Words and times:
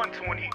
120. 0.00 0.48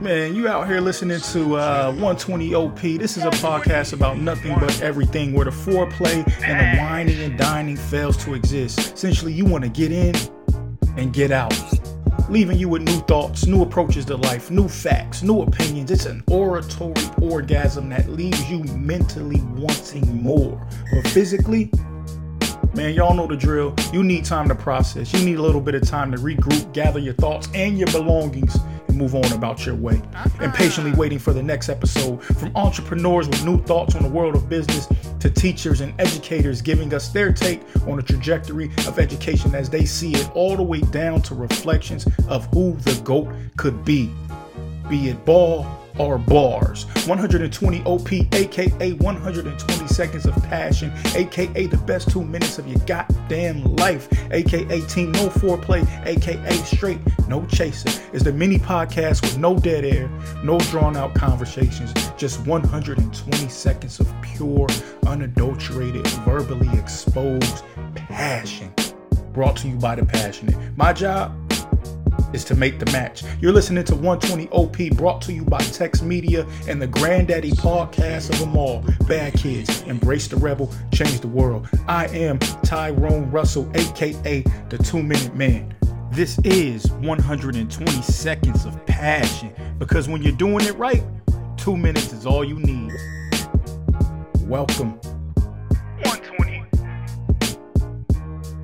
Man, 0.00 0.36
you 0.36 0.46
out 0.46 0.68
here 0.68 0.80
listening 0.80 1.18
to 1.20 1.56
uh, 1.56 1.86
120 1.86 2.54
OP. 2.54 2.80
This 2.80 3.16
is 3.16 3.24
a 3.24 3.30
podcast 3.30 3.92
about 3.92 4.18
nothing 4.18 4.56
but 4.60 4.80
everything 4.82 5.32
where 5.32 5.46
the 5.46 5.50
foreplay 5.50 6.24
and 6.44 6.78
the 6.78 6.80
wining 6.80 7.20
and 7.22 7.36
dining 7.36 7.76
fails 7.76 8.16
to 8.18 8.34
exist. 8.34 8.78
Essentially, 8.94 9.32
you 9.32 9.44
want 9.44 9.64
to 9.64 9.70
get 9.70 9.90
in 9.90 10.14
and 10.96 11.12
get 11.12 11.32
out, 11.32 11.52
leaving 12.30 12.56
you 12.56 12.68
with 12.68 12.82
new 12.82 13.00
thoughts, 13.00 13.46
new 13.46 13.62
approaches 13.62 14.04
to 14.04 14.16
life, 14.16 14.52
new 14.52 14.68
facts, 14.68 15.24
new 15.24 15.42
opinions. 15.42 15.90
It's 15.90 16.06
an 16.06 16.22
oratory 16.28 17.02
orgasm 17.20 17.88
that 17.88 18.10
leaves 18.10 18.48
you 18.48 18.62
mentally 18.76 19.40
wanting 19.56 20.22
more. 20.22 20.64
But 20.92 21.08
physically, 21.08 21.72
Man, 22.74 22.92
y'all 22.92 23.14
know 23.14 23.28
the 23.28 23.36
drill. 23.36 23.72
You 23.92 24.02
need 24.02 24.24
time 24.24 24.48
to 24.48 24.54
process. 24.56 25.12
You 25.12 25.24
need 25.24 25.38
a 25.38 25.42
little 25.42 25.60
bit 25.60 25.76
of 25.76 25.82
time 25.82 26.10
to 26.10 26.18
regroup, 26.18 26.72
gather 26.72 26.98
your 26.98 27.14
thoughts 27.14 27.48
and 27.54 27.78
your 27.78 27.86
belongings, 27.92 28.56
and 28.88 28.96
move 28.96 29.14
on 29.14 29.32
about 29.32 29.64
your 29.64 29.76
way. 29.76 30.02
And 30.40 30.52
patiently 30.52 30.92
waiting 30.92 31.20
for 31.20 31.32
the 31.32 31.42
next 31.42 31.68
episode 31.68 32.20
from 32.24 32.50
entrepreneurs 32.56 33.28
with 33.28 33.44
new 33.44 33.62
thoughts 33.62 33.94
on 33.94 34.02
the 34.02 34.08
world 34.08 34.34
of 34.34 34.48
business 34.48 34.88
to 35.20 35.30
teachers 35.30 35.82
and 35.82 35.94
educators 36.00 36.60
giving 36.60 36.92
us 36.92 37.10
their 37.10 37.32
take 37.32 37.62
on 37.86 37.96
the 37.96 38.02
trajectory 38.02 38.72
of 38.88 38.98
education 38.98 39.54
as 39.54 39.70
they 39.70 39.84
see 39.84 40.12
it, 40.12 40.28
all 40.34 40.56
the 40.56 40.62
way 40.62 40.80
down 40.80 41.22
to 41.22 41.36
reflections 41.36 42.08
of 42.26 42.44
who 42.46 42.72
the 42.78 43.00
GOAT 43.04 43.32
could 43.56 43.84
be. 43.84 44.10
Be 44.88 45.10
it 45.10 45.24
ball 45.24 45.83
or 45.98 46.18
bars. 46.18 46.86
120 47.06 47.82
OP, 47.84 48.12
aka 48.12 48.92
120 48.92 49.86
seconds 49.88 50.26
of 50.26 50.34
passion, 50.44 50.92
aka 51.14 51.66
the 51.66 51.76
best 51.78 52.10
two 52.10 52.22
minutes 52.22 52.58
of 52.58 52.66
your 52.66 52.78
goddamn 52.80 53.62
life, 53.76 54.08
aka 54.32 54.80
Team 54.86 55.12
No 55.12 55.28
Foreplay, 55.28 55.86
aka 56.06 56.52
Straight 56.64 56.98
No 57.28 57.44
Chaser, 57.46 58.00
is 58.12 58.22
the 58.22 58.32
mini 58.32 58.58
podcast 58.58 59.22
with 59.22 59.38
no 59.38 59.58
dead 59.58 59.84
air, 59.84 60.08
no 60.42 60.58
drawn 60.58 60.96
out 60.96 61.14
conversations, 61.14 61.92
just 62.16 62.46
120 62.46 63.48
seconds 63.48 64.00
of 64.00 64.12
pure, 64.22 64.66
unadulterated, 65.06 66.06
verbally 66.24 66.68
exposed 66.78 67.64
passion. 67.94 68.72
Brought 69.32 69.56
to 69.58 69.68
you 69.68 69.76
by 69.76 69.96
the 69.96 70.04
passionate. 70.04 70.56
My 70.76 70.92
job 70.92 71.43
is 72.34 72.44
to 72.44 72.54
make 72.56 72.78
the 72.78 72.90
match. 72.92 73.22
You're 73.40 73.52
listening 73.52 73.84
to 73.84 73.94
120 73.94 74.48
OP 74.48 74.96
brought 74.96 75.22
to 75.22 75.32
you 75.32 75.44
by 75.44 75.58
Tex 75.58 76.02
Media 76.02 76.46
and 76.68 76.82
the 76.82 76.86
granddaddy 76.86 77.52
podcast 77.52 78.30
of 78.30 78.40
them 78.40 78.56
all. 78.56 78.84
Bad 79.06 79.34
Kids, 79.34 79.82
Embrace 79.82 80.26
the 80.26 80.36
Rebel, 80.36 80.70
Change 80.92 81.20
the 81.20 81.28
World. 81.28 81.68
I 81.86 82.08
am 82.08 82.38
Tyrone 82.38 83.30
Russell, 83.30 83.70
aka 83.74 84.42
the 84.68 84.78
Two 84.78 85.02
Minute 85.02 85.34
Man. 85.36 85.74
This 86.10 86.38
is 86.40 86.90
120 86.92 88.02
seconds 88.02 88.64
of 88.64 88.84
passion 88.86 89.52
because 89.78 90.08
when 90.08 90.22
you're 90.22 90.32
doing 90.32 90.66
it 90.66 90.76
right, 90.76 91.04
two 91.56 91.76
minutes 91.76 92.12
is 92.12 92.26
all 92.26 92.44
you 92.44 92.58
need. 92.58 92.92
Welcome 94.40 94.98